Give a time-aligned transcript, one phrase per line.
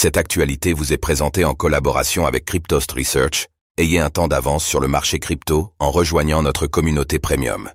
[0.00, 3.48] Cette actualité vous est présentée en collaboration avec Cryptost Research.
[3.78, 7.68] Ayez un temps d'avance sur le marché crypto en rejoignant notre communauté premium.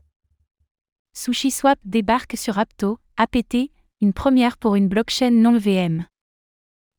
[1.14, 6.06] SushiSwap débarque sur Apto, APT, une première pour une blockchain non VM.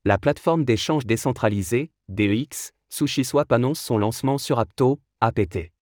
[0.05, 5.73] La plateforme d'échange décentralisé, DEX, SushiSwap annonce son lancement sur Apto, APT.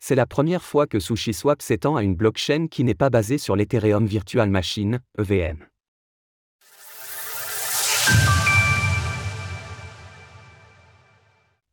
[0.00, 3.54] C'est la première fois que SushiSwap s'étend à une blockchain qui n'est pas basée sur
[3.54, 5.66] l'Ethereum Virtual Machine, EVM.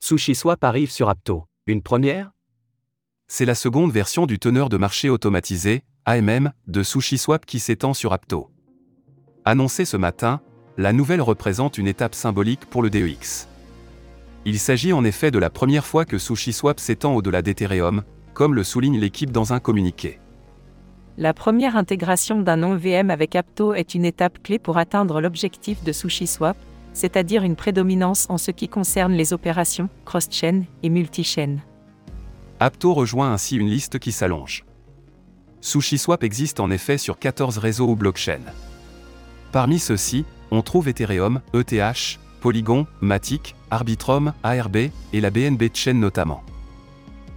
[0.05, 1.45] SushiSwap arrive sur Apto.
[1.65, 2.31] Une première?
[3.29, 8.11] C'est la seconde version du teneur de marché automatisé, AMM, de SushiSwap qui s'étend sur
[8.11, 8.51] Apto.
[9.45, 10.41] Annoncé ce matin,
[10.75, 13.47] la nouvelle représente une étape symbolique pour le DEX.
[14.43, 18.65] Il s'agit en effet de la première fois que SushiSwap s'étend au-delà d'Ethereum, comme le
[18.65, 20.19] souligne l'équipe dans un communiqué.
[21.17, 25.81] La première intégration d'un nom VM avec Apto est une étape clé pour atteindre l'objectif
[25.85, 26.57] de SushiSwap,
[26.93, 31.57] c'est-à-dire une prédominance en ce qui concerne les opérations cross-chain et multi-chain.
[32.59, 34.65] Apto rejoint ainsi une liste qui s'allonge.
[35.61, 38.51] SushiSwap existe en effet sur 14 réseaux ou blockchains.
[39.51, 46.43] Parmi ceux-ci, on trouve Ethereum, ETH, Polygon, Matic, Arbitrum, ARB et la BNB Chain notamment.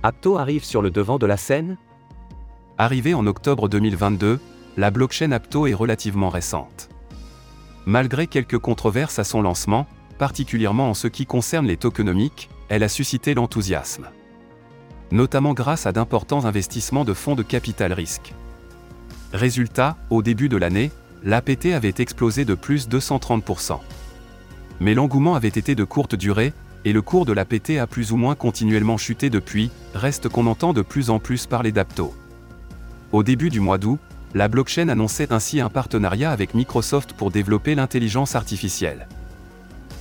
[0.03, 1.77] Apto arrive sur le devant de la scène
[2.79, 4.39] Arrivée en octobre 2022,
[4.77, 6.91] la blockchain Apto est relativement récente.
[7.87, 9.87] Malgré quelques controverses à son lancement,
[10.19, 14.09] particulièrement en ce qui concerne les tokenomiques, elle a suscité l'enthousiasme.
[15.13, 18.35] Notamment grâce à d'importants investissements de fonds de capital risque.
[19.33, 20.91] Résultat, au début de l'année,
[21.23, 23.79] l'APT avait explosé de plus de 130%.
[24.81, 26.53] Mais l'engouement avait été de courte durée,
[26.85, 30.73] et le cours de l'APT a plus ou moins continuellement chuté depuis, reste qu'on entend
[30.73, 32.13] de plus en plus parler d'Apto.
[33.13, 34.01] Au début du mois d'août,
[34.35, 39.09] la blockchain annonçait ainsi un partenariat avec Microsoft pour développer l'intelligence artificielle.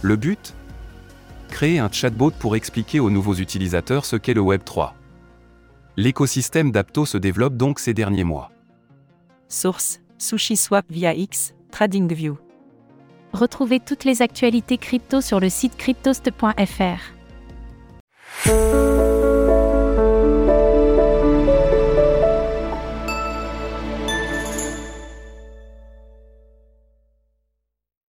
[0.01, 0.53] Le but?
[1.49, 4.95] Créer un chatbot pour expliquer aux nouveaux utilisateurs ce qu'est le Web 3.
[5.97, 8.51] L'écosystème d'Apto se développe donc ces derniers mois.
[9.47, 12.37] Source SushiSwap via X, TradingView.
[13.33, 17.15] Retrouvez toutes les actualités crypto sur le site cryptost.fr.